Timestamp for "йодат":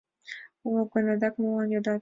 1.73-1.87